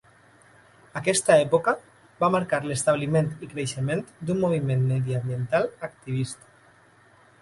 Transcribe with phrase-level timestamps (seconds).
[1.01, 1.73] Aquesta època
[2.23, 6.55] va marcar l'establiment i creixement d'un moviment mediambiental activista.